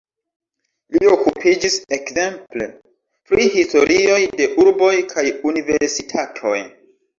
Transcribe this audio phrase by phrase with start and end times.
[0.95, 2.69] Li okupiĝis ekzemple
[3.29, 6.59] pri historioj de urboj kaj universitatoj.